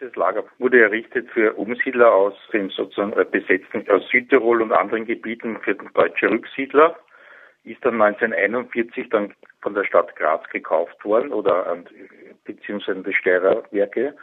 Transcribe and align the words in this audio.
Dieses 0.00 0.14
Lager 0.14 0.44
wurde 0.58 0.80
errichtet 0.80 1.28
für 1.30 1.54
Umsiedler 1.54 2.12
aus 2.12 2.34
dem 2.52 2.70
sozusagen 2.70 3.12
besetzten 3.30 3.88
aus 3.90 4.08
Südtirol 4.10 4.62
und 4.62 4.72
anderen 4.72 5.06
Gebieten 5.06 5.58
für 5.62 5.74
deutsche 5.74 6.30
Rücksiedler. 6.30 6.96
Ist 7.64 7.84
dann 7.84 8.00
1941 8.00 9.08
dann 9.10 9.34
von 9.60 9.74
der 9.74 9.84
Stadt 9.84 10.14
Graz 10.14 10.48
gekauft 10.50 11.04
worden 11.04 11.32
oder 11.32 11.76
beziehungsweise 12.44 13.02
die 13.02 13.12
Steirer 13.12 13.64
Werke. 13.72 14.14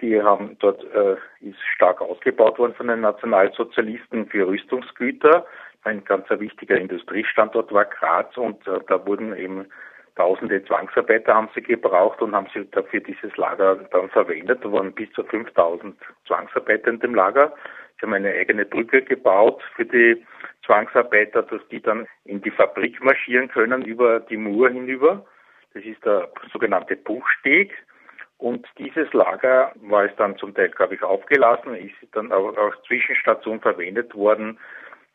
Die 0.00 0.20
haben 0.20 0.56
dort 0.58 0.84
äh, 0.92 1.16
ist 1.40 1.60
stark 1.74 2.02
ausgebaut 2.02 2.58
worden 2.58 2.74
von 2.74 2.88
den 2.88 3.00
Nationalsozialisten 3.00 4.26
für 4.26 4.46
Rüstungsgüter. 4.46 5.46
Ein 5.84 6.04
ganz 6.04 6.28
wichtiger 6.30 6.76
Industriestandort 6.76 7.72
war 7.72 7.86
Graz 7.86 8.36
und 8.36 8.66
äh, 8.66 8.80
da 8.88 9.06
wurden 9.06 9.36
eben 9.36 9.66
Tausende 10.16 10.64
Zwangsarbeiter 10.64 11.34
haben 11.34 11.48
sie 11.54 11.62
gebraucht 11.62 12.22
und 12.22 12.34
haben 12.34 12.46
sie 12.54 12.64
dafür 12.70 13.00
dieses 13.00 13.36
Lager 13.36 13.76
dann 13.90 14.08
verwendet. 14.10 14.64
Da 14.64 14.70
waren 14.70 14.92
bis 14.92 15.10
zu 15.12 15.24
5000 15.24 15.96
Zwangsarbeiter 16.26 16.88
in 16.88 17.00
dem 17.00 17.14
Lager. 17.16 17.52
Sie 17.96 18.02
haben 18.02 18.14
eine 18.14 18.32
eigene 18.32 18.64
Brücke 18.64 19.02
gebaut 19.02 19.60
für 19.74 19.84
die 19.84 20.24
Zwangsarbeiter, 20.64 21.42
dass 21.42 21.60
die 21.68 21.80
dann 21.80 22.06
in 22.24 22.40
die 22.42 22.52
Fabrik 22.52 23.02
marschieren 23.02 23.48
können 23.48 23.84
über 23.84 24.20
die 24.20 24.36
Mur 24.36 24.70
hinüber. 24.70 25.26
Das 25.74 25.84
ist 25.84 26.04
der 26.04 26.28
sogenannte 26.52 26.94
Buchsteg. 26.96 27.72
Und 28.38 28.66
dieses 28.78 29.12
Lager 29.12 29.72
war 29.76 30.04
es 30.04 30.14
dann 30.16 30.36
zum 30.36 30.54
Teil, 30.54 30.68
glaube 30.70 30.94
ich, 30.94 31.02
aufgelassen, 31.02 31.74
ist 31.74 31.94
dann 32.12 32.30
auch 32.30 32.56
als 32.56 32.80
Zwischenstation 32.86 33.60
verwendet 33.60 34.14
worden 34.14 34.58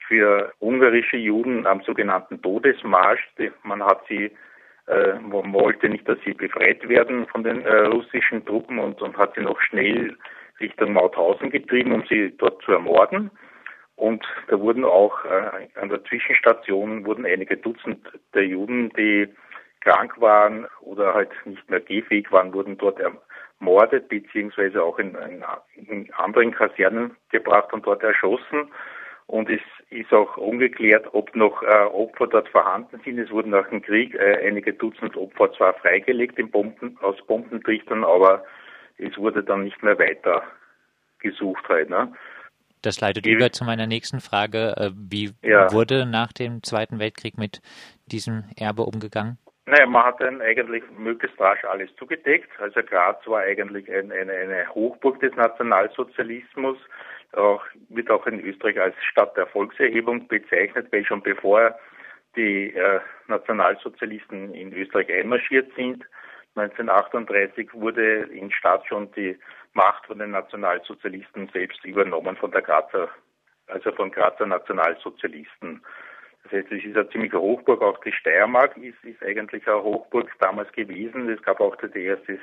für 0.07 0.51
ungarische 0.59 1.17
Juden 1.17 1.67
am 1.67 1.81
sogenannten 1.83 2.41
Todesmarsch. 2.41 3.21
Man 3.63 3.83
hat 3.83 4.01
sie 4.07 4.31
man 5.21 5.53
wollte 5.53 5.87
nicht, 5.87 6.07
dass 6.07 6.17
sie 6.25 6.33
befreit 6.33 6.87
werden 6.89 7.27
von 7.27 7.43
den 7.43 7.61
äh, 7.61 7.85
russischen 7.85 8.45
Truppen 8.45 8.79
und, 8.79 9.01
und 9.01 9.17
hat 9.17 9.35
sie 9.35 9.41
noch 9.41 9.59
schnell 9.61 10.17
Richtung 10.59 10.93
Mauthausen 10.93 11.51
getrieben, 11.51 11.93
um 11.93 12.03
sie 12.07 12.35
dort 12.37 12.61
zu 12.63 12.71
ermorden. 12.71 13.31
Und 13.95 14.25
da 14.47 14.59
wurden 14.59 14.85
auch 14.85 15.25
äh, 15.25 15.67
an 15.79 15.89
der 15.89 16.03
Zwischenstation 16.05 17.05
wurden 17.05 17.25
einige 17.25 17.57
Dutzend 17.57 17.99
der 18.33 18.45
Juden, 18.45 18.89
die 18.97 19.27
krank 19.81 20.19
waren 20.19 20.67
oder 20.81 21.13
halt 21.13 21.31
nicht 21.45 21.69
mehr 21.69 21.81
gehfähig 21.81 22.31
waren, 22.31 22.53
wurden 22.53 22.77
dort 22.77 22.99
ermordet 22.99 24.09
beziehungsweise 24.09 24.83
auch 24.83 24.99
in, 24.99 25.15
in, 25.15 25.43
in 25.87 26.13
anderen 26.13 26.51
Kasernen 26.51 27.15
gebracht 27.29 27.73
und 27.73 27.85
dort 27.85 28.03
erschossen. 28.03 28.71
Und 29.27 29.49
es 29.49 29.61
ist 29.89 30.13
auch 30.13 30.37
ungeklärt, 30.37 31.07
ob 31.13 31.35
noch 31.35 31.63
äh, 31.63 31.85
Opfer 31.85 32.27
dort 32.27 32.49
vorhanden 32.49 32.99
sind. 33.03 33.17
Es 33.17 33.31
wurden 33.31 33.49
nach 33.49 33.67
dem 33.69 33.81
Krieg 33.81 34.13
äh, 34.13 34.45
einige 34.45 34.73
Dutzend 34.73 35.15
Opfer 35.17 35.51
zwar 35.53 35.73
freigelegt 35.75 36.37
in 36.37 36.51
Bomben, 36.51 36.97
aus 37.01 37.17
Bombentrichtern, 37.25 38.03
aber 38.03 38.43
es 38.97 39.17
wurde 39.17 39.43
dann 39.43 39.63
nicht 39.63 39.81
mehr 39.81 39.97
weiter 39.97 40.43
gesucht 41.19 41.67
halt. 41.69 41.89
Ne? 41.89 42.13
Das 42.81 43.01
leitet 43.01 43.25
Die, 43.25 43.31
über 43.31 43.51
zu 43.51 43.65
meiner 43.65 43.87
nächsten 43.87 44.19
Frage. 44.19 44.75
Äh, 44.77 44.91
wie 44.93 45.31
ja. 45.41 45.71
wurde 45.71 46.05
nach 46.05 46.33
dem 46.33 46.61
Zweiten 46.63 46.99
Weltkrieg 46.99 47.37
mit 47.37 47.61
diesem 48.05 48.45
Erbe 48.57 48.83
umgegangen? 48.83 49.37
Naja, 49.69 49.85
man 49.85 50.03
hat 50.03 50.19
dann 50.19 50.41
eigentlich 50.41 50.83
möglichst 50.97 51.39
rasch 51.39 51.63
alles 51.63 51.95
zugedeckt. 51.95 52.49
Also 52.59 52.81
Graz 52.81 53.25
war 53.27 53.41
eigentlich 53.41 53.87
ein, 53.91 54.11
eine, 54.11 54.33
eine 54.33 54.67
Hochburg 54.73 55.19
des 55.19 55.35
Nationalsozialismus 55.35 56.77
auch, 57.33 57.63
wird 57.89 58.09
auch 58.09 58.25
in 58.25 58.39
Österreich 58.39 58.79
als 58.79 58.95
Stadt 59.11 59.37
der 59.37 59.45
Volkserhebung 59.45 60.27
bezeichnet, 60.27 60.91
weil 60.91 61.05
schon 61.05 61.21
bevor 61.21 61.77
die 62.35 62.73
äh, 62.73 62.99
Nationalsozialisten 63.27 64.55
in 64.55 64.73
Österreich 64.73 65.11
einmarschiert 65.11 65.71
sind, 65.75 66.03
1938 66.55 67.71
wurde 67.73 68.23
in 68.23 68.51
Stadt 68.51 68.87
schon 68.87 69.11
die 69.11 69.37
Macht 69.73 70.07
von 70.07 70.17
den 70.17 70.31
Nationalsozialisten 70.31 71.47
selbst 71.53 71.85
übernommen 71.85 72.35
von 72.37 72.49
der 72.49 72.63
Grazer, 72.63 73.09
also 73.67 73.91
von 73.91 74.09
Grazer 74.09 74.47
Nationalsozialisten. 74.47 75.83
Das 76.43 76.51
heißt, 76.53 76.71
es 76.71 76.83
ist 76.83 76.95
eine 76.95 77.09
ziemliche 77.09 77.39
Hochburg. 77.39 77.81
Auch 77.81 77.99
die 78.01 78.11
Steiermark 78.11 78.77
ist, 78.77 79.03
ist 79.03 79.21
eigentlich 79.23 79.67
eine 79.67 79.83
Hochburg 79.83 80.31
damals 80.39 80.71
gewesen. 80.71 81.29
Es 81.29 81.41
gab 81.41 81.59
auch 81.59 81.75
der 81.75 81.95
erste 81.95 82.39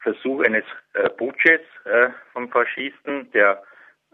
Versuch 0.00 0.44
eines 0.44 0.64
äh, 0.92 1.08
Putsches 1.10 1.60
äh, 1.84 2.10
von 2.32 2.48
Faschisten, 2.50 3.30
der 3.32 3.62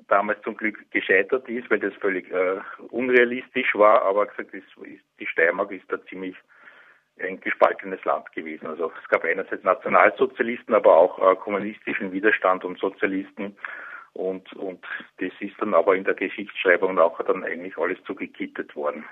damals 0.08 0.40
zum 0.42 0.56
Glück 0.56 0.90
gescheitert 0.90 1.48
ist, 1.48 1.70
weil 1.70 1.80
das 1.80 1.94
völlig 1.94 2.30
äh, 2.30 2.60
unrealistisch 2.90 3.74
war, 3.74 4.02
aber 4.02 4.26
gesagt, 4.26 4.54
ist, 4.54 4.66
ist, 4.82 5.04
die 5.18 5.26
Steiermark 5.26 5.70
ist 5.72 5.84
da 5.88 6.02
ziemlich 6.06 6.36
ein 7.20 7.40
gespaltenes 7.40 8.02
Land 8.04 8.32
gewesen. 8.32 8.66
Also 8.66 8.92
es 9.02 9.08
gab 9.08 9.24
einerseits 9.24 9.62
Nationalsozialisten, 9.62 10.74
aber 10.74 10.96
auch 10.96 11.18
äh, 11.32 11.36
kommunistischen 11.36 12.12
Widerstand 12.12 12.64
und 12.64 12.78
Sozialisten 12.78 13.56
und, 14.14 14.52
und 14.54 14.84
das 15.18 15.30
ist 15.40 15.54
dann 15.58 15.74
aber 15.74 15.96
in 15.96 16.04
der 16.04 16.14
Geschichtsschreibung 16.14 16.98
auch 16.98 17.20
dann 17.22 17.44
eigentlich 17.44 17.76
alles 17.78 17.98
zugekittet 18.04 18.74
worden. 18.74 19.04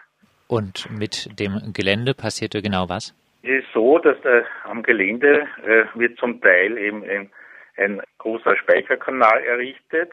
Und 0.48 0.91
mit 0.91 1.38
dem 1.38 1.72
Gelände 1.72 2.14
passierte 2.14 2.62
genau 2.62 2.88
was? 2.88 3.14
Es 3.42 3.64
ist 3.64 3.72
so, 3.72 3.98
dass 3.98 4.16
äh, 4.25 4.42
am 4.64 4.82
Gelände 4.82 5.47
äh, 5.64 5.84
wird 5.94 6.19
zum 6.19 6.41
Teil 6.41 6.76
eben 6.78 7.04
ein, 7.04 7.31
ein 7.76 8.00
großer 8.19 8.56
Speicherkanal 8.56 9.42
errichtet 9.44 10.10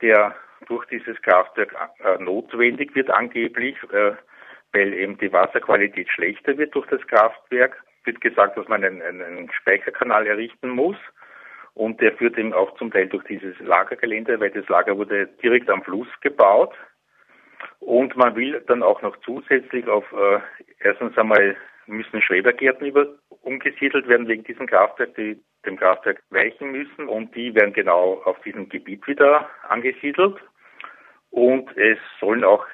der 0.00 0.34
durch 0.66 0.86
dieses 0.86 1.20
Kraftwerk 1.22 1.74
äh, 2.04 2.22
notwendig 2.22 2.94
wird 2.94 3.10
angeblich, 3.10 3.76
äh, 3.92 4.12
weil 4.72 4.92
eben 4.92 5.18
die 5.18 5.32
Wasserqualität 5.32 6.08
schlechter 6.10 6.56
wird 6.58 6.74
durch 6.74 6.86
das 6.88 7.06
Kraftwerk. 7.06 7.82
Wird 8.04 8.20
gesagt, 8.20 8.56
dass 8.56 8.68
man 8.68 8.84
einen, 8.84 9.02
einen 9.02 9.50
Speicherkanal 9.52 10.26
errichten 10.26 10.68
muss. 10.68 10.96
Und 11.74 12.00
der 12.00 12.12
führt 12.12 12.38
eben 12.38 12.52
auch 12.52 12.76
zum 12.76 12.92
Teil 12.92 13.08
durch 13.08 13.24
dieses 13.24 13.58
Lagergelände, 13.58 14.38
weil 14.38 14.50
das 14.50 14.68
Lager 14.68 14.96
wurde 14.96 15.26
direkt 15.42 15.68
am 15.68 15.82
Fluss 15.82 16.08
gebaut. 16.20 16.72
Und 17.80 18.16
man 18.16 18.36
will 18.36 18.62
dann 18.66 18.82
auch 18.82 19.02
noch 19.02 19.16
zusätzlich 19.24 19.86
auf, 19.88 20.04
äh, 20.12 20.38
erstens 20.78 21.16
einmal 21.18 21.56
müssen 21.86 22.22
Schrebergärten 22.22 22.86
über, 22.86 23.06
umgesiedelt 23.42 24.08
werden 24.08 24.28
wegen 24.28 24.44
diesem 24.44 24.66
Kraftwerk, 24.66 25.14
die 25.16 25.42
dem 25.66 25.76
Kraftwerk 25.76 26.22
weichen 26.30 26.72
müssen 26.72 27.08
und 27.08 27.34
die 27.34 27.54
werden 27.54 27.72
genau 27.72 28.22
auf 28.24 28.40
diesem 28.40 28.68
Gebiet 28.68 29.06
wieder 29.06 29.48
angesiedelt. 29.68 30.36
Und 31.30 31.76
es 31.76 31.98
sollen 32.20 32.44
auch 32.44 32.64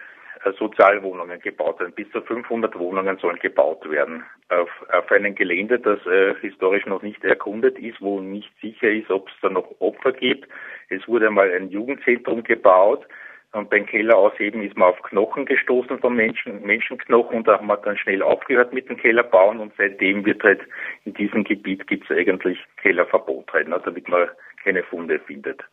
Sozialwohnungen 0.59 1.41
gebaut 1.41 1.81
werden. 1.81 1.95
Bis 1.95 2.11
zu 2.11 2.23
500 2.23 2.79
Wohnungen 2.79 3.19
sollen 3.19 3.39
gebaut 3.39 3.89
werden. 3.91 4.25
Auf, 4.49 4.71
auf 4.91 5.11
einem 5.13 5.35
Gelände, 5.35 5.79
das 5.79 6.05
äh, 6.07 6.35
historisch 6.41 6.87
noch 6.87 7.03
nicht 7.03 7.23
erkundet 7.25 7.79
ist, 7.79 8.01
wo 8.01 8.21
nicht 8.21 8.51
sicher 8.61 8.91
ist, 8.91 9.11
ob 9.11 9.29
es 9.29 9.35
da 9.43 9.51
noch 9.51 9.69
Opfer 9.81 10.13
gibt. 10.13 10.49
Es 10.89 11.07
wurde 11.07 11.29
einmal 11.29 11.51
ein 11.53 11.69
Jugendzentrum 11.69 12.43
gebaut. 12.43 13.07
Und 13.53 13.69
beim 13.69 13.85
Keller 13.85 14.17
ausheben 14.17 14.63
ist 14.63 14.77
man 14.77 14.91
auf 14.91 15.03
Knochen 15.03 15.45
gestoßen 15.45 15.99
von 15.99 16.15
Menschen, 16.15 16.63
Menschenknochen 16.63 17.39
und 17.39 17.49
da 17.49 17.59
haben 17.59 17.67
wir 17.67 17.77
dann 17.79 17.97
schnell 17.97 18.23
aufgehört 18.23 18.73
mit 18.73 18.89
dem 18.89 18.97
Kellerbauen 18.97 19.59
und 19.59 19.73
seitdem 19.77 20.25
wird 20.25 20.45
halt 20.45 20.61
in 21.05 21.15
diesem 21.15 21.43
Gebiet 21.43 21.89
gibt 21.89 22.09
es 22.09 22.17
eigentlich 22.17 22.65
Kellerverbot 22.77 23.53
halt, 23.53 23.67
ne, 23.67 23.81
damit 23.85 24.09
man 24.09 24.29
keine 24.63 24.85
Funde 24.85 25.19
findet. 25.19 25.65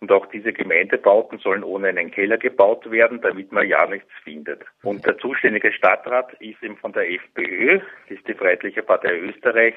Und 0.00 0.10
auch 0.12 0.26
diese 0.26 0.52
Gemeindebauten 0.52 1.38
sollen 1.38 1.62
ohne 1.62 1.88
einen 1.88 2.10
Keller 2.10 2.38
gebaut 2.38 2.90
werden, 2.90 3.20
damit 3.20 3.52
man 3.52 3.68
ja 3.68 3.86
nichts 3.86 4.10
findet. 4.24 4.64
Und 4.82 5.04
der 5.04 5.18
zuständige 5.18 5.72
Stadtrat 5.72 6.32
ist 6.40 6.62
eben 6.62 6.78
von 6.78 6.92
der 6.92 7.10
FPÖ, 7.10 7.80
das 8.08 8.18
ist 8.18 8.26
die 8.26 8.34
Freiheitliche 8.34 8.82
Partei 8.82 9.18
Österreich, 9.18 9.74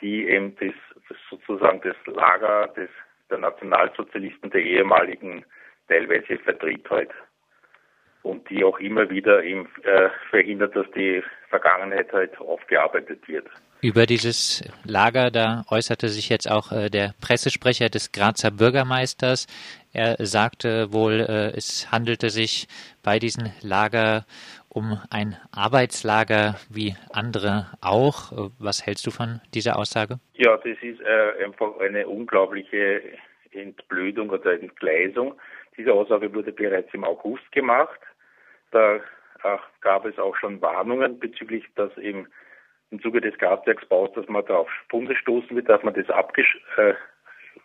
die 0.00 0.26
eben 0.28 0.56
das, 0.56 0.74
das 1.08 1.16
sozusagen 1.30 1.80
das 1.82 1.96
Lager 2.06 2.68
des, 2.76 2.90
der 3.30 3.38
Nationalsozialisten 3.38 4.50
der 4.50 4.62
ehemaligen 4.62 5.44
teilweise 5.88 6.38
vertritt 6.38 6.90
halt. 6.90 7.10
Und 8.22 8.48
die 8.50 8.64
auch 8.64 8.80
immer 8.80 9.10
wieder 9.10 9.44
eben, 9.44 9.68
äh, 9.84 10.10
verhindert, 10.30 10.74
dass 10.74 10.90
die 10.92 11.22
Vergangenheit 11.52 12.10
halt 12.12 12.40
aufgearbeitet 12.40 13.28
wird. 13.28 13.46
Über 13.82 14.06
dieses 14.06 14.62
Lager, 14.84 15.30
da 15.30 15.64
äußerte 15.68 16.08
sich 16.08 16.28
jetzt 16.28 16.48
auch 16.50 16.72
äh, 16.72 16.88
der 16.88 17.14
Pressesprecher 17.20 17.88
des 17.88 18.12
Grazer 18.12 18.50
Bürgermeisters. 18.50 19.46
Er 19.92 20.16
sagte 20.24 20.92
wohl, 20.92 21.20
äh, 21.20 21.56
es 21.56 21.90
handelte 21.92 22.30
sich 22.30 22.68
bei 23.02 23.18
diesem 23.18 23.50
Lager 23.60 24.24
um 24.68 24.98
ein 25.10 25.36
Arbeitslager 25.50 26.56
wie 26.70 26.94
andere 27.12 27.66
auch. 27.82 28.32
Was 28.58 28.86
hältst 28.86 29.06
du 29.06 29.10
von 29.10 29.40
dieser 29.52 29.76
Aussage? 29.76 30.20
Ja, 30.34 30.56
das 30.56 30.78
ist 30.80 31.00
äh, 31.00 31.44
einfach 31.44 31.78
eine 31.80 32.08
unglaubliche 32.08 33.02
Entblödung 33.50 34.30
oder 34.30 34.52
Entgleisung. 34.58 35.34
Diese 35.76 35.92
Aussage 35.92 36.32
wurde 36.32 36.52
bereits 36.52 36.94
im 36.94 37.04
August 37.04 37.50
gemacht. 37.52 38.00
Da 38.70 39.00
gab 39.80 40.04
es 40.04 40.18
auch 40.18 40.36
schon 40.36 40.60
Warnungen 40.60 41.18
bezüglich, 41.18 41.64
dass 41.74 41.96
eben 41.98 42.28
im 42.90 43.00
Zuge 43.00 43.20
des 43.20 43.36
Gaswerksbaus, 43.38 44.12
dass 44.12 44.28
man 44.28 44.44
da 44.46 44.56
auf 44.56 44.70
Funde 44.90 45.16
stoßen 45.16 45.56
wird, 45.56 45.68
dass 45.68 45.82
man 45.82 45.94
das 45.94 46.08
abgesch 46.10 46.60
äh, 46.76 46.94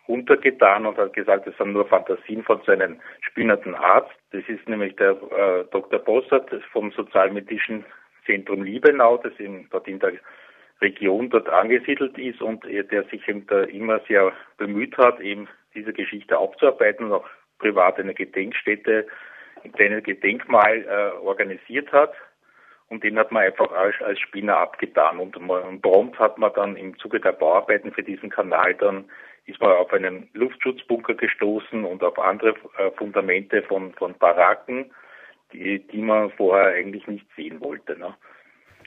untergetan 0.06 0.86
und 0.86 0.96
hat 0.96 1.12
gesagt, 1.12 1.46
das 1.46 1.56
sind 1.56 1.72
nur 1.72 1.86
Fantasien 1.86 2.42
von 2.42 2.60
seinem 2.66 3.00
spinnernden 3.20 3.74
Arzt. 3.74 4.14
Das 4.32 4.42
ist 4.48 4.66
nämlich 4.68 4.96
der 4.96 5.10
äh, 5.10 5.64
Dr. 5.70 5.98
Bossert 5.98 6.50
vom 6.72 6.90
Sozialmedizischen 6.92 7.84
Zentrum 8.24 8.62
Liebenau, 8.62 9.18
das 9.18 9.32
in, 9.38 9.68
dort 9.70 9.86
in 9.86 9.98
der 9.98 10.14
Region 10.80 11.28
dort 11.30 11.48
angesiedelt 11.48 12.16
ist 12.18 12.40
und 12.40 12.64
der 12.64 13.04
sich 13.04 13.26
eben 13.28 13.46
da 13.46 13.62
immer 13.64 14.00
sehr 14.08 14.32
bemüht 14.56 14.96
hat, 14.96 15.20
eben 15.20 15.48
diese 15.74 15.92
Geschichte 15.92 16.38
aufzuarbeiten 16.38 17.06
und 17.06 17.12
auch 17.12 17.28
privat 17.58 17.98
eine 17.98 18.14
Gedenkstätte, 18.14 19.06
ein 19.64 19.72
kleines 19.72 20.04
Gedenkmal 20.04 20.84
äh, 20.84 21.24
organisiert 21.24 21.92
hat. 21.92 22.12
Und 22.88 23.04
den 23.04 23.18
hat 23.18 23.32
man 23.32 23.42
einfach 23.42 23.70
als, 23.72 23.94
als 24.00 24.18
Spinner 24.20 24.56
abgetan. 24.56 25.18
Und, 25.18 25.36
und 25.36 25.82
prompt 25.82 26.18
hat 26.18 26.38
man 26.38 26.52
dann 26.54 26.76
im 26.76 26.98
Zuge 26.98 27.20
der 27.20 27.32
Bauarbeiten 27.32 27.92
für 27.92 28.02
diesen 28.02 28.30
Kanal 28.30 28.74
dann 28.74 29.04
ist 29.48 29.60
man 29.60 29.72
auf 29.72 29.92
einen 29.92 30.28
Luftschutzbunker 30.34 31.14
gestoßen 31.14 31.84
und 31.84 32.04
auf 32.04 32.18
andere 32.18 32.50
äh, 32.76 32.90
Fundamente 32.96 33.62
von, 33.62 33.92
von 33.94 34.14
Baracken, 34.18 34.90
die, 35.52 35.78
die 35.78 36.02
man 36.02 36.30
vorher 36.32 36.74
eigentlich 36.74 37.06
nicht 37.06 37.26
sehen 37.34 37.60
wollte. 37.60 37.98
Ne? 37.98 38.14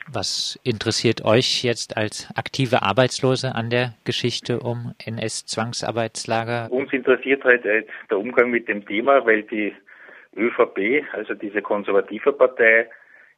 Was 0.07 0.59
interessiert 0.63 1.25
euch 1.25 1.63
jetzt 1.63 1.97
als 1.97 2.29
aktive 2.35 2.83
Arbeitslose 2.83 3.55
an 3.55 3.71
der 3.71 3.95
Geschichte 4.03 4.59
um 4.59 4.93
NS-Zwangsarbeitslager? 5.03 6.71
Uns 6.71 6.93
interessiert 6.93 7.43
halt 7.43 7.65
äh, 7.65 7.83
der 8.11 8.19
Umgang 8.19 8.51
mit 8.51 8.67
dem 8.67 8.85
Thema, 8.85 9.25
weil 9.25 9.41
die 9.43 9.73
ÖVP, 10.35 11.05
also 11.13 11.33
diese 11.33 11.61
konservative 11.61 12.33
Partei, 12.33 12.89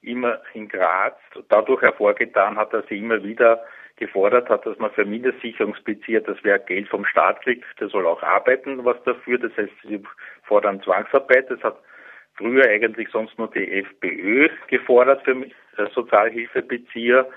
immer 0.01 0.42
in 0.54 0.68
Graz 0.68 1.16
dadurch 1.50 1.81
hervorgetan 1.81 2.57
hat, 2.57 2.74
dass 2.74 2.86
sie 2.88 2.98
immer 2.98 3.24
wieder 3.24 3.63
gefordert 3.95 4.50
hat, 4.50 4.66
dass 4.66 4.78
man 4.80 4.92
für 4.92 5.06
Mindestsicherungsbezieher, 5.06 6.22
das 6.22 6.38
wer 6.44 6.60
Geld 6.60 6.90
vom 6.90 7.06
Staat 7.06 7.42
kriegt, 7.42 7.66
der 7.80 7.90
soll 7.90 8.06
auch 8.06 8.22
arbeiten, 8.22 8.84
was 8.84 9.01
dafür. 9.04 9.38
Das 9.38 9.56
heißt, 9.56 9.72
sie 9.88 10.04
fordern 10.44 10.81
Zwangsarbeit. 10.81 11.50
Das 11.50 11.62
hat 11.63 11.78
früher 12.36 12.68
eigentlich 12.68 13.10
sonst 13.10 13.38
nur 13.38 13.50
die 13.51 13.72
FPÖ 13.80 14.50
gefordert 14.68 15.24
für 15.24 15.45
äh, 15.78 15.90
Sozialhilfebezieher 15.94 17.30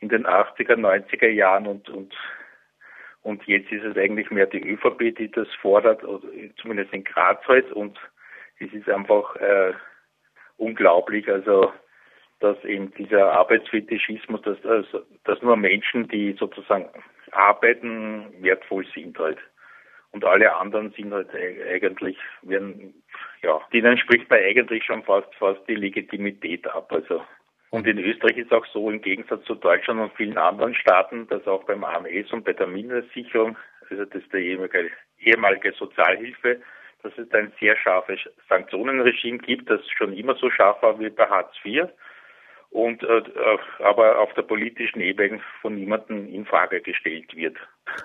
in 0.00 0.08
den 0.08 0.26
80er, 0.26 0.76
90er 0.76 1.28
Jahren 1.28 1.66
und, 1.66 1.88
und, 1.90 2.14
und 3.22 3.44
jetzt 3.46 3.72
ist 3.72 3.84
es 3.84 3.96
eigentlich 3.96 4.30
mehr 4.30 4.46
die 4.46 4.62
ÖVP, 4.62 5.16
die 5.16 5.30
das 5.30 5.48
fordert, 5.60 6.02
zumindest 6.62 6.92
in 6.92 7.02
Graz 7.02 7.44
halt 7.48 7.72
und 7.72 7.98
es 8.60 8.72
ist 8.72 8.88
einfach 8.88 9.36
äh, 9.36 9.72
unglaublich, 10.56 11.28
also 11.28 11.72
dass 12.40 12.62
eben 12.64 12.92
dieser 12.94 13.32
Arbeitsfetischismus, 13.32 14.42
dass, 14.42 14.60
dass, 14.62 14.86
dass 15.24 15.42
nur 15.42 15.56
Menschen, 15.56 16.06
die 16.08 16.36
sozusagen 16.38 16.88
arbeiten, 17.32 18.26
wertvoll 18.40 18.86
sind 18.94 19.18
halt. 19.18 19.38
Und 20.12 20.24
alle 20.24 20.54
anderen 20.54 20.92
sind 20.92 21.12
halt 21.12 21.28
eigentlich, 21.34 22.16
werden, 22.42 23.02
ja, 23.42 23.60
denen 23.72 23.98
spricht 23.98 24.30
man 24.30 24.38
eigentlich 24.38 24.84
schon 24.84 25.02
fast, 25.02 25.34
fast 25.34 25.60
die 25.68 25.74
Legitimität 25.74 26.66
ab. 26.68 26.90
Also 26.92 27.22
und 27.70 27.86
in 27.86 27.98
Österreich 27.98 28.38
ist 28.38 28.52
auch 28.52 28.64
so, 28.66 28.90
im 28.90 29.02
Gegensatz 29.02 29.44
zu 29.44 29.54
Deutschland 29.54 30.00
und 30.00 30.14
vielen 30.14 30.38
anderen 30.38 30.74
Staaten, 30.74 31.26
dass 31.28 31.46
auch 31.46 31.64
beim 31.64 31.84
AMS 31.84 32.32
und 32.32 32.44
bei 32.44 32.54
der 32.54 32.66
Mindestsicherung, 32.66 33.58
also 33.90 34.04
das 34.06 34.22
ist 34.22 34.32
der 34.32 34.40
ehemalige, 34.40 34.90
ehemalige 35.18 35.72
Sozialhilfe, 35.72 36.62
dass 37.02 37.12
es 37.16 37.30
ein 37.32 37.52
sehr 37.60 37.76
scharfes 37.76 38.20
Sanktionenregime 38.48 39.38
gibt, 39.38 39.70
das 39.70 39.80
schon 39.96 40.12
immer 40.12 40.34
so 40.36 40.50
scharf 40.50 40.82
war 40.82 40.98
wie 40.98 41.10
bei 41.10 41.26
Hartz 41.26 41.54
IV 41.64 41.88
und 42.70 43.02
äh, 43.02 43.22
aber 43.78 44.18
auf 44.18 44.32
der 44.34 44.42
politischen 44.42 45.00
Ebene 45.00 45.40
von 45.62 45.74
niemandem 45.74 46.28
in 46.32 46.44
Frage 46.44 46.80
gestellt 46.80 47.34
wird. 47.34 47.56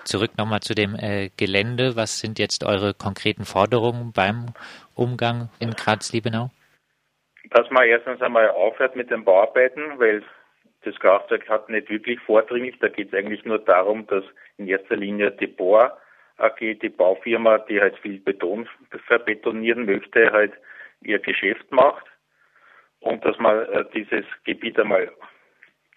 Zurück 0.04 0.30
nochmal 0.38 0.60
zu 0.60 0.74
dem 0.74 0.94
äh, 0.94 1.30
Gelände. 1.36 1.96
Was 1.96 2.20
sind 2.20 2.38
jetzt 2.38 2.64
eure 2.64 2.94
konkreten 2.94 3.44
Forderungen 3.44 4.12
beim 4.12 4.46
Umgang 4.94 5.50
in 5.60 5.72
Graz-Liebenau? 5.72 6.50
Dass 7.50 7.70
man 7.70 7.86
erstens 7.86 8.22
einmal 8.22 8.48
aufhört 8.48 8.96
mit 8.96 9.10
den 9.10 9.24
Bauarbeiten, 9.24 9.98
weil 9.98 10.22
das 10.84 10.94
Kraftwerk 10.98 11.48
hat 11.48 11.68
nicht 11.68 11.90
wirklich 11.90 12.18
vordringlich. 12.20 12.78
Da 12.80 12.88
geht 12.88 13.08
es 13.12 13.18
eigentlich 13.18 13.44
nur 13.44 13.58
darum, 13.58 14.06
dass 14.06 14.24
in 14.56 14.66
erster 14.66 14.96
Linie 14.96 15.30
die 15.32 15.46
Bohr 15.46 15.98
AG, 16.38 16.58
die 16.58 16.88
Baufirma, 16.88 17.58
die 17.58 17.80
halt 17.80 17.96
viel 17.98 18.18
Beton 18.18 18.68
verbetonieren 19.06 19.86
möchte, 19.86 20.32
halt 20.32 20.52
ihr 21.02 21.18
Geschäft 21.18 21.70
macht 21.70 22.06
und 23.00 23.24
dass 23.24 23.38
man 23.38 23.66
äh, 23.66 23.84
dieses 23.94 24.24
Gebiet 24.44 24.78
einmal 24.78 25.10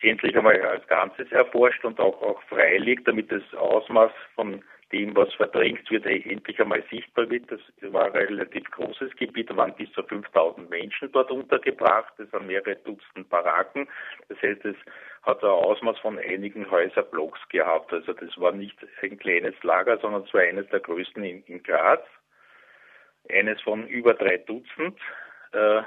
endlich 0.01 0.38
einmal 0.38 0.62
als 0.62 0.86
Ganzes 0.88 1.31
erforscht 1.31 1.84
und 1.84 2.00
auch, 2.00 2.22
auch 2.22 2.42
freilegt, 2.44 3.07
damit 3.07 3.31
das 3.31 3.42
Ausmaß 3.56 4.12
von 4.36 4.63
dem, 4.92 5.16
was 5.16 5.34
verdrängt 5.34 5.89
wird, 5.92 6.06
endlich 6.06 6.60
einmal 6.60 6.84
sichtbar 6.89 7.30
wird. 7.30 7.51
Das 7.51 7.60
war 7.92 8.06
ein 8.06 8.12
relativ 8.12 8.69
großes 8.72 9.16
Gebiet, 9.16 9.50
da 9.50 9.57
waren 9.57 9.75
bis 9.75 9.92
zu 9.92 10.04
5000 10.04 10.69
Menschen 10.69 11.12
dort 11.12 11.30
untergebracht, 11.31 12.13
das 12.18 12.31
waren 12.31 12.48
mehrere 12.48 12.75
Dutzend 12.78 13.30
Baracken. 13.30 13.88
Das 14.30 14.42
heißt, 14.42 14.63
es 14.66 14.75
hat 15.24 15.44
ein 15.44 15.50
Ausmaß 15.50 16.00
von 16.00 16.18
einigen 16.19 16.69
Häuserblocks 16.72 17.39
gehabt. 17.50 17.92
Also 17.92 18.13
das 18.13 18.38
war 18.38 18.54
nicht 18.54 18.78
ein 19.01 19.18
kleines 19.18 19.56
Lager, 19.63 19.98
sondern 19.98 20.24
es 20.24 20.34
war 20.34 20.42
eines 20.42 20.68
der 20.69 20.80
größten 20.80 21.24
in, 21.24 21.44
in 21.44 21.63
Graz. 21.63 22.04
Eines 23.30 23.62
von 23.62 23.88
über 23.88 24.13
drei 24.13 24.38
Dutzend. 24.38 24.98
Äh, 25.51 25.81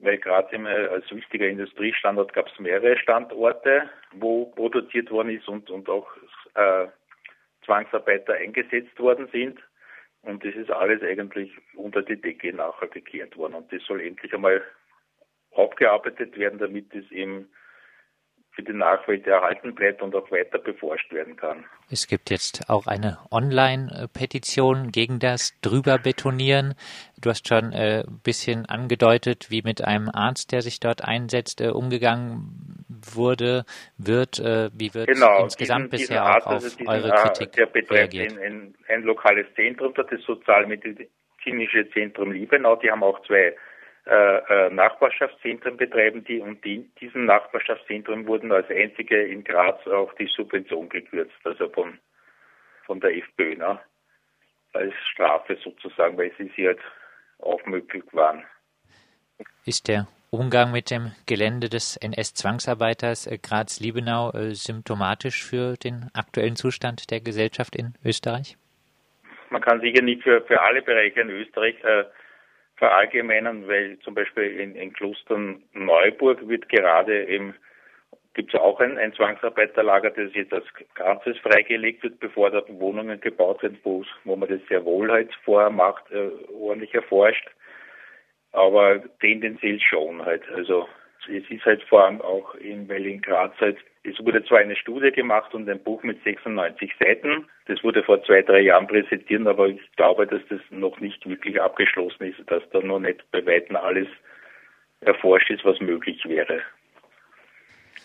weil 0.00 0.18
gerade 0.18 0.90
als 0.90 1.10
wichtiger 1.10 1.46
Industriestandort 1.46 2.32
gab 2.32 2.48
es 2.48 2.58
mehrere 2.58 2.96
Standorte, 2.96 3.90
wo 4.12 4.46
produziert 4.46 5.10
worden 5.10 5.30
ist 5.30 5.46
und, 5.46 5.70
und 5.70 5.88
auch 5.88 6.08
äh, 6.54 6.86
Zwangsarbeiter 7.64 8.34
eingesetzt 8.34 8.98
worden 8.98 9.28
sind. 9.32 9.58
Und 10.22 10.44
das 10.44 10.54
ist 10.54 10.70
alles 10.70 11.02
eigentlich 11.02 11.50
unter 11.74 12.02
die 12.02 12.20
Decke 12.20 12.52
nachher 12.52 12.88
gekehrt 12.88 13.36
worden. 13.36 13.54
Und 13.54 13.72
das 13.72 13.82
soll 13.84 14.00
endlich 14.00 14.34
einmal 14.34 14.62
aufgearbeitet 15.52 16.36
werden, 16.38 16.58
damit 16.58 16.94
es 16.94 17.10
eben 17.10 17.48
für 18.52 18.62
die 18.62 18.72
Nachwelt 18.72 19.26
erhalten 19.26 19.74
bleibt 19.74 20.02
und 20.02 20.14
auch 20.14 20.30
weiter 20.30 20.58
beforscht 20.58 21.12
werden 21.12 21.36
kann. 21.36 21.64
Es 21.90 22.06
gibt 22.06 22.30
jetzt 22.30 22.68
auch 22.68 22.86
eine 22.86 23.18
Online-Petition 23.30 24.90
gegen 24.90 25.18
das 25.20 25.58
Drüberbetonieren. 25.60 26.74
Du 27.20 27.30
hast 27.30 27.46
schon 27.46 27.66
ein 27.66 27.72
äh, 27.72 28.04
bisschen 28.24 28.66
angedeutet, 28.66 29.50
wie 29.50 29.62
mit 29.62 29.82
einem 29.82 30.08
Arzt, 30.08 30.52
der 30.52 30.62
sich 30.62 30.80
dort 30.80 31.04
einsetzt, 31.04 31.60
äh, 31.60 31.68
umgegangen 31.68 32.79
wurde, 33.14 33.64
wird. 33.98 34.38
Äh, 34.38 34.70
wie 34.74 34.92
wird 34.94 35.08
genau, 35.08 35.44
insgesamt 35.44 35.92
diesen, 35.92 36.08
bisher 36.08 36.22
Arzt, 36.22 36.46
auch 36.46 36.52
auf 36.52 36.64
also 36.64 36.76
diesen, 36.76 36.88
eure 36.88 37.10
Kritik 37.10 37.52
Der 37.52 37.66
betreibt 37.66 38.14
ein, 38.14 38.38
ein, 38.38 38.74
ein 38.88 39.02
lokales 39.02 39.46
Zentrum, 39.54 39.94
das 39.94 40.06
Sozialmedizinische 40.26 41.90
Zentrum 41.92 42.32
Liebenau. 42.32 42.76
Die 42.76 42.90
haben 42.90 43.02
auch 43.02 43.20
zwei 43.26 43.56
äh, 44.06 44.66
äh, 44.66 44.70
Nachbarschaftszentren 44.70 45.76
betreiben 45.76 46.24
die 46.24 46.40
und 46.40 46.64
in 46.64 46.90
diesen 46.96 47.26
Nachbarschaftszentren 47.26 48.26
wurden 48.26 48.50
als 48.50 48.68
einzige 48.70 49.22
in 49.22 49.44
Graz 49.44 49.86
auch 49.86 50.12
die 50.14 50.26
Subvention 50.26 50.88
gekürzt, 50.88 51.36
also 51.44 51.68
von, 51.68 51.98
von 52.86 52.98
der 53.00 53.16
FPÖ, 53.16 53.56
ne? 53.56 53.78
als 54.72 54.94
Strafe 55.12 55.58
sozusagen, 55.62 56.16
weil 56.16 56.32
sie 56.38 56.50
sie 56.56 56.66
halt 56.66 56.80
aufmöglich 57.38 58.04
waren. 58.12 58.44
Ist 59.64 59.86
der 59.88 60.06
Umgang 60.32 60.70
mit 60.70 60.92
dem 60.92 61.10
Gelände 61.26 61.68
des 61.68 61.96
NS-Zwangsarbeiters 61.96 63.26
äh, 63.26 63.38
Graz-Liebenau 63.38 64.30
äh, 64.30 64.54
symptomatisch 64.54 65.44
für 65.44 65.74
den 65.74 66.08
aktuellen 66.14 66.54
Zustand 66.54 67.10
der 67.10 67.20
Gesellschaft 67.20 67.74
in 67.74 67.94
Österreich? 68.04 68.56
Man 69.50 69.60
kann 69.60 69.80
sicher 69.80 70.02
nicht 70.02 70.22
für, 70.22 70.42
für 70.42 70.62
alle 70.62 70.82
Bereiche 70.82 71.20
in 71.22 71.30
Österreich 71.30 71.74
äh, 71.82 72.04
verallgemeinern, 72.76 73.66
weil 73.66 73.98
zum 74.04 74.14
Beispiel 74.14 74.60
in, 74.60 74.76
in 74.76 74.92
Klostern 74.92 75.64
Neuburg 75.72 76.46
wird 76.48 76.68
gerade 76.68 77.26
eben 77.26 77.54
gibt 78.34 78.54
es 78.54 78.60
auch 78.60 78.78
ein, 78.78 78.96
ein 78.98 79.12
Zwangsarbeiterlager, 79.12 80.10
das 80.10 80.32
jetzt 80.34 80.52
als 80.52 80.64
Ganzes 80.94 81.36
freigelegt 81.38 82.04
wird, 82.04 82.20
bevor 82.20 82.52
dort 82.52 82.68
Wohnungen 82.78 83.20
gebaut 83.20 83.62
wo, 83.82 84.04
wo 84.22 84.36
man 84.36 84.48
das 84.48 84.60
sehr 84.68 84.84
wohl 84.84 85.10
halt 85.10 85.34
vorher 85.44 85.70
macht, 85.70 86.08
äh, 86.12 86.30
ordentlich 86.54 86.94
erforscht. 86.94 87.50
Aber 88.52 89.02
tendenziell 89.20 89.80
schon 89.80 90.24
halt. 90.24 90.42
Also 90.54 90.88
es 91.28 91.48
ist 91.50 91.64
halt 91.64 91.82
vor 91.84 92.04
allem 92.04 92.20
auch 92.20 92.54
in, 92.54 92.88
weil 92.88 93.18
Graz 93.18 93.52
halt, 93.60 93.78
es 94.02 94.18
wurde 94.24 94.44
zwar 94.44 94.58
eine 94.58 94.76
Studie 94.76 95.12
gemacht 95.12 95.54
und 95.54 95.68
ein 95.68 95.82
Buch 95.82 96.02
mit 96.02 96.22
96 96.24 96.92
Seiten, 96.98 97.46
das 97.66 97.82
wurde 97.84 98.02
vor 98.02 98.22
zwei, 98.24 98.42
drei 98.42 98.60
Jahren 98.60 98.86
präsentiert, 98.86 99.46
aber 99.46 99.68
ich 99.68 99.80
glaube, 99.96 100.26
dass 100.26 100.40
das 100.48 100.60
noch 100.70 100.98
nicht 101.00 101.28
wirklich 101.28 101.60
abgeschlossen 101.60 102.24
ist, 102.24 102.50
dass 102.50 102.62
da 102.70 102.80
noch 102.80 103.00
nicht 103.00 103.22
bei 103.30 103.44
Weitem 103.44 103.76
alles 103.76 104.08
erforscht 105.00 105.50
ist, 105.50 105.64
was 105.64 105.80
möglich 105.80 106.26
wäre. 106.26 106.60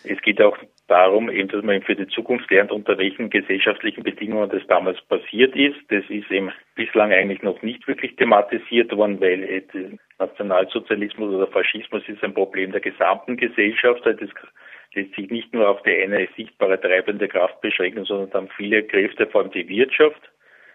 Es 0.04 0.20
geht 0.22 0.40
auch 0.40 0.56
darum, 0.88 1.30
eben, 1.30 1.48
dass 1.48 1.62
man 1.62 1.82
für 1.82 1.96
die 1.96 2.06
Zukunft 2.06 2.50
lernt, 2.50 2.70
unter 2.70 2.96
welchen 2.98 3.30
gesellschaftlichen 3.30 4.02
Bedingungen 4.02 4.50
das 4.50 4.66
damals 4.68 5.00
passiert 5.02 5.56
ist. 5.56 5.76
Das 5.88 6.04
ist 6.08 6.30
eben 6.30 6.52
bislang 6.74 7.12
eigentlich 7.12 7.42
noch 7.42 7.60
nicht 7.62 7.86
wirklich 7.88 8.14
thematisiert 8.16 8.96
worden, 8.96 9.20
weil 9.20 9.64
Nationalsozialismus 10.18 11.34
oder 11.34 11.48
Faschismus 11.48 12.02
ist 12.08 12.22
ein 12.22 12.34
Problem 12.34 12.72
der 12.72 12.80
gesamten 12.80 13.36
Gesellschaft. 13.36 14.06
Das 14.06 14.16
lässt 14.94 15.14
sich 15.14 15.30
nicht 15.30 15.52
nur 15.52 15.68
auf 15.68 15.82
die 15.82 16.02
eine 16.02 16.28
sichtbare 16.36 16.80
treibende 16.80 17.28
Kraft 17.28 17.60
beschränken, 17.60 18.04
sondern 18.04 18.32
haben 18.32 18.48
viele 18.56 18.82
Kräfte, 18.84 19.26
vor 19.26 19.42
allem 19.42 19.50
die 19.50 19.68
Wirtschaft, 19.68 20.30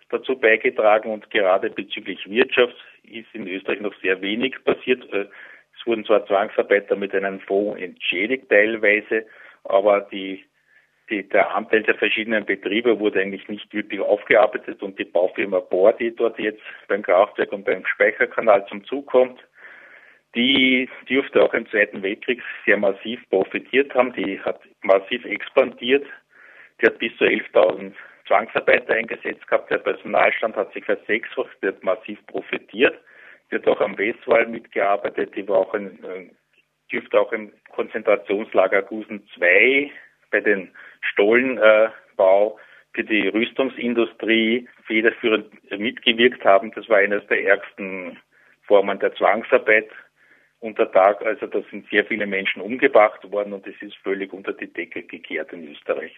dazu 0.10 0.38
beigetragen. 0.38 1.10
Und 1.10 1.30
gerade 1.32 1.70
bezüglich 1.70 2.30
Wirtschaft 2.30 2.76
ist 3.04 3.34
in 3.34 3.48
Österreich 3.48 3.80
noch 3.80 3.96
sehr 4.02 4.22
wenig 4.22 4.56
passiert. 4.66 5.04
Es 5.14 5.88
wurden 5.88 6.06
zwar 6.06 6.26
Zwangsarbeiter 6.28 6.96
mit 6.98 7.16
einem 7.16 7.40
Fonds 7.40 7.82
entschädigt 7.82 8.50
teilweise, 8.50 9.26
aber 9.64 10.02
die 10.02 10.44
die, 11.12 11.28
der 11.28 11.54
Anteil 11.54 11.84
der 11.84 11.96
verschiedenen 11.96 12.46
Betriebe 12.46 13.00
wurde 13.00 13.20
eigentlich 13.20 13.48
nicht 13.50 13.72
wirklich 13.74 14.00
aufgearbeitet 14.00 14.82
und 14.82 14.98
die 14.98 15.04
Baufirma 15.04 15.60
Bohr, 15.60 15.94
die 15.94 16.16
dort 16.16 16.40
jetzt 16.40 16.62
beim 16.88 17.04
Kraftwerk 17.04 17.52
und 17.52 17.66
beim 17.66 17.86
Speicherkanal 17.86 18.66
zum 18.68 18.84
Zug 18.86 19.08
kommt, 19.08 19.40
die 20.34 20.90
dürfte 21.10 21.44
auch 21.44 21.54
im 21.54 21.70
Zweiten 21.70 22.02
Weltkrieg 22.02 22.42
sehr 22.66 22.78
massiv 22.78 23.20
profitiert 23.30 23.94
haben. 23.94 24.14
Die 24.14 24.40
hat 24.40 24.62
massiv 24.82 25.26
expandiert. 25.26 26.06
Die 26.82 26.86
hat 26.86 26.98
bis 27.00 27.16
zu 27.18 27.26
11.000 27.26 27.92
Zwangsarbeiter 28.28 28.94
eingesetzt 28.94 29.46
gehabt. 29.48 29.70
Der 29.70 29.80
Personalstand 29.80 30.56
hat 30.56 30.72
sich 30.74 30.86
versechsfacht, 30.86 31.58
die 31.62 31.68
hat 31.68 31.84
massiv 31.84 32.26
profitiert. 32.28 32.98
Die 33.52 33.56
hat 33.56 33.68
auch 33.68 33.82
am 33.82 33.98
Westwall 33.98 34.48
mitgearbeitet. 34.48 35.36
Die 35.36 35.46
war 35.50 35.58
auch 35.58 35.74
in, 35.74 36.02
äh, 36.06 36.30
dürfte 36.92 37.20
auch 37.20 37.32
im 37.32 37.52
Konzentrationslager 37.72 38.82
Gusen 38.84 39.28
2 39.36 39.92
bei 40.32 40.42
den 40.42 40.72
Stollenbau 41.02 42.60
für 42.94 43.04
die 43.04 43.28
Rüstungsindustrie 43.28 44.68
federführend 44.86 45.48
mitgewirkt 45.72 46.44
haben. 46.44 46.72
Das 46.76 46.88
war 46.90 46.98
eines 46.98 47.26
der 47.28 47.44
ärgsten 47.44 48.18
Formen 48.64 49.00
der 49.00 49.14
Zwangsarbeit 49.16 49.90
unter 50.60 50.92
Tag. 50.92 51.22
Also 51.26 51.48
da 51.48 51.62
sind 51.70 51.90
sehr 51.90 52.06
viele 52.06 52.26
Menschen 52.26 52.62
umgebracht 52.62 53.30
worden 53.32 53.54
und 53.54 53.66
es 53.68 53.82
ist 53.82 53.96
völlig 53.98 54.34
unter 54.34 54.54
die 54.54 54.72
Decke 54.72 55.04
gekehrt 55.04 55.54
in 55.54 55.72
Österreich. 55.72 56.14